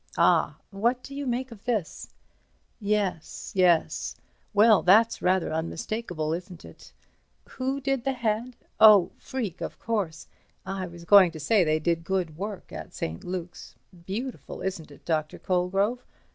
Ah! 0.17 0.57
what 0.71 1.03
do 1.03 1.13
you 1.13 1.27
make 1.27 1.51
of 1.51 1.63
this? 1.65 2.09
Yes—yes—well, 2.79 4.81
that's 4.81 5.21
rather 5.21 5.53
unmistakable, 5.53 6.33
isn't 6.33 6.65
it? 6.65 6.91
Who 7.49 7.79
did 7.79 8.03
the 8.03 8.13
head? 8.13 8.55
Oh, 8.79 9.11
Freke—of 9.19 9.77
course. 9.77 10.27
I 10.65 10.87
was 10.87 11.05
going 11.05 11.29
to 11.33 11.39
say 11.39 11.63
they 11.63 11.77
did 11.77 12.03
good 12.03 12.35
work 12.35 12.71
at 12.71 12.95
St. 12.95 13.23
Luke's. 13.23 13.75
Beautiful, 14.07 14.63
isn't 14.63 14.89
it, 14.89 15.05
Dr. 15.05 15.37
Colegrove? 15.37 15.99